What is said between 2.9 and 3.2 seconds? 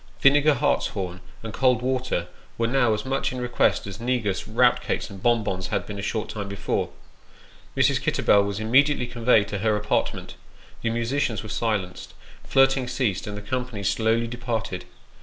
as